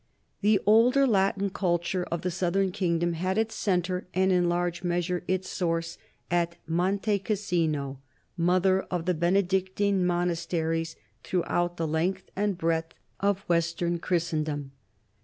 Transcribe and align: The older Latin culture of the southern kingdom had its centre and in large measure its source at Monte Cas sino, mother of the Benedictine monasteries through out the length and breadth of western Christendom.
The 0.41 0.59
older 0.65 1.05
Latin 1.05 1.51
culture 1.51 2.05
of 2.09 2.21
the 2.23 2.31
southern 2.31 2.71
kingdom 2.71 3.13
had 3.13 3.37
its 3.37 3.53
centre 3.53 4.07
and 4.15 4.31
in 4.31 4.49
large 4.49 4.81
measure 4.83 5.23
its 5.27 5.47
source 5.47 5.99
at 6.31 6.55
Monte 6.65 7.19
Cas 7.19 7.41
sino, 7.41 7.99
mother 8.35 8.81
of 8.89 9.05
the 9.05 9.13
Benedictine 9.13 10.03
monasteries 10.03 10.95
through 11.23 11.43
out 11.45 11.77
the 11.77 11.87
length 11.87 12.31
and 12.35 12.57
breadth 12.57 12.95
of 13.19 13.41
western 13.41 13.99
Christendom. 13.99 14.71